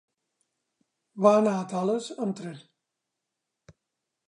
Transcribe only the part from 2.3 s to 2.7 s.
tren.